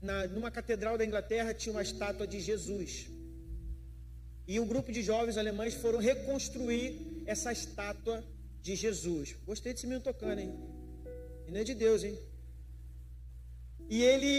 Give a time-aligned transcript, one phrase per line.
[0.00, 3.08] na, numa catedral da Inglaterra tinha uma estátua de Jesus.
[4.46, 8.24] E um grupo de jovens alemães foram reconstruir essa estátua
[8.62, 9.36] de Jesus.
[9.44, 10.52] Gostei desse menino tocando, hein?
[11.46, 12.18] Ele é de Deus, hein?
[13.88, 14.34] E ele,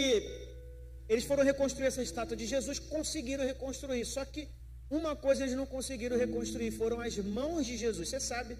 [1.08, 4.04] eles foram reconstruir essa estátua de Jesus, conseguiram reconstruir.
[4.04, 4.48] Só que
[4.88, 8.08] uma coisa eles não conseguiram reconstruir, foram as mãos de Jesus.
[8.08, 8.56] Você sabe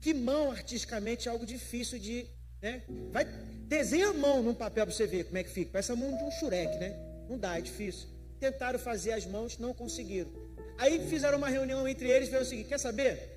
[0.00, 2.26] que mão artisticamente é algo difícil de,
[2.62, 2.82] né?
[3.10, 3.24] Vai
[3.66, 5.72] desenha a mão num papel para você ver como é que fica.
[5.72, 6.96] Parece a mão de um xurek, né?
[7.28, 8.08] Não dá, é difícil.
[8.38, 10.30] Tentaram fazer as mãos, não conseguiram.
[10.78, 13.36] Aí fizeram uma reunião entre eles e o seguinte: quer saber?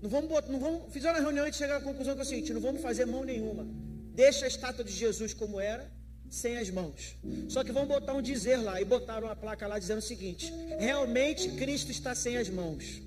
[0.00, 2.52] Não vamos, não vamos, fizeram uma reunião e chegaram à conclusão que é o seguinte:
[2.52, 3.66] não vamos fazer mão nenhuma.
[4.14, 5.88] Deixa a estátua de Jesus como era,
[6.30, 7.16] sem as mãos.
[7.48, 10.52] Só que vão botar um dizer lá e botaram uma placa lá dizendo o seguinte:
[10.78, 13.02] realmente Cristo está sem as mãos,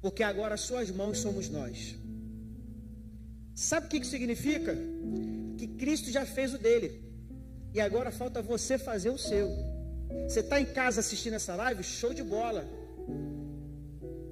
[0.00, 1.94] porque agora suas mãos somos nós.
[3.54, 4.76] Sabe o que, que significa?
[5.58, 7.02] Que Cristo já fez o dele
[7.74, 9.48] e agora falta você fazer o seu.
[10.28, 11.82] Você está em casa assistindo essa live?
[11.82, 12.64] Show de bola.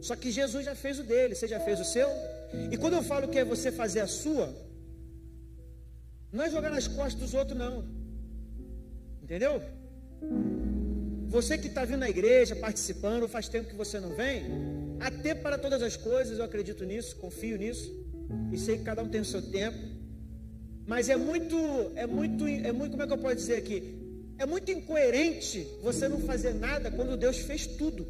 [0.01, 2.09] Só que Jesus já fez o dele, você já fez o seu?
[2.71, 4.55] E quando eu falo que é você fazer a sua,
[6.33, 7.85] não é jogar nas costas dos outros, não.
[9.23, 9.63] Entendeu?
[11.29, 14.47] Você que está vindo na igreja, participando, faz tempo que você não vem,
[15.23, 17.93] tempo para todas as coisas, eu acredito nisso, confio nisso,
[18.53, 19.79] e sei que cada um tem o seu tempo.
[20.87, 21.57] Mas é muito,
[21.95, 23.99] é muito, é muito, como é que eu posso dizer aqui?
[24.39, 28.07] É muito incoerente você não fazer nada quando Deus fez tudo.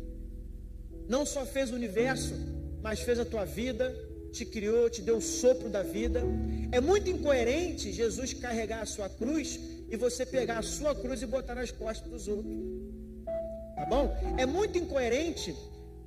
[1.08, 2.34] Não só fez o universo,
[2.82, 3.94] mas fez a tua vida,
[4.30, 6.22] te criou, te deu o sopro da vida.
[6.70, 9.58] É muito incoerente Jesus carregar a sua cruz
[9.88, 12.54] e você pegar a sua cruz e botar nas costas dos outros.
[13.74, 14.14] Tá bom?
[14.36, 15.56] É muito incoerente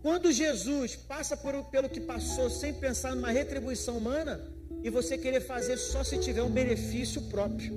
[0.02, 4.41] quando Jesus passa por, pelo que passou sem pensar numa retribuição humana
[4.83, 7.71] e você querer fazer só se tiver um benefício próprio.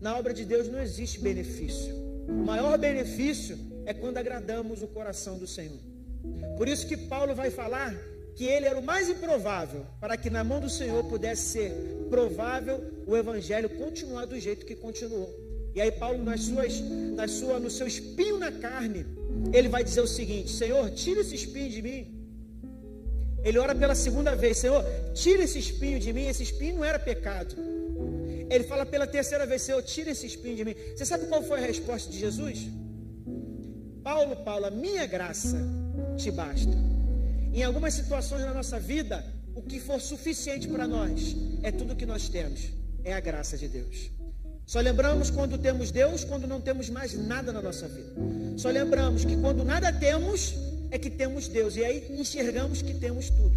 [0.00, 1.94] Na obra de Deus não existe benefício.
[2.26, 5.78] O maior benefício é quando agradamos o coração do Senhor.
[6.56, 7.94] Por isso que Paulo vai falar
[8.34, 11.72] que ele era o mais improvável para que na mão do Senhor pudesse ser
[12.08, 15.30] provável o evangelho continuar do jeito que continuou.
[15.74, 16.80] E aí Paulo nas suas,
[17.14, 19.06] nas sua, no seu espinho na carne,
[19.52, 22.00] ele vai dizer o seguinte: Senhor, tira esse espinho de mim.
[23.44, 24.84] Ele ora pela segunda vez: Senhor,
[25.14, 26.26] tira esse espinho de mim.
[26.26, 27.54] Esse espinho não era pecado.
[28.50, 30.74] Ele fala pela terceira vez: Senhor, tira esse espinho de mim.
[30.96, 32.68] Você sabe qual foi a resposta de Jesus?
[34.02, 35.58] Paulo, Paulo, a minha graça
[36.16, 36.72] te basta.
[37.52, 42.06] Em algumas situações na nossa vida, o que for suficiente para nós é tudo que
[42.06, 42.60] nós temos,
[43.04, 44.10] é a graça de Deus.
[44.66, 48.12] Só lembramos quando temos Deus, quando não temos mais nada na nossa vida.
[48.56, 50.54] Só lembramos que quando nada temos,
[50.90, 51.76] é que temos Deus.
[51.76, 53.52] E aí enxergamos que temos tudo.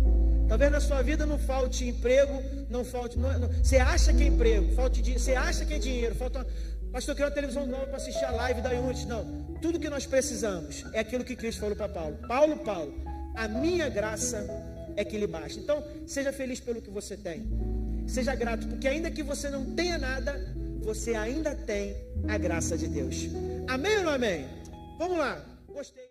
[0.48, 3.18] Talvez na sua vida não falte emprego, não falte.
[3.18, 6.46] Não, não, você acha que é emprego, falte dinheiro, você acha que é dinheiro, falta.
[6.92, 9.06] Pastor, eu quero uma televisão nova para assistir a live da Unity.
[9.06, 9.46] Não.
[9.62, 12.18] Tudo que nós precisamos é aquilo que Cristo falou para Paulo.
[12.28, 12.94] Paulo, Paulo,
[13.36, 14.46] a minha graça
[14.96, 15.60] é que lhe basta.
[15.60, 17.46] Então, seja feliz pelo que você tem.
[18.08, 20.40] Seja grato, porque ainda que você não tenha nada,
[20.86, 21.96] você ainda tem
[22.30, 23.28] a graça de Deus.
[23.68, 24.46] Amém ou não amém?
[25.00, 25.44] Vamos lá.
[25.68, 26.04] Gostei.